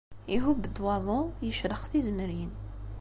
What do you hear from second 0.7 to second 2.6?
waḍu, yeclex tizemrin.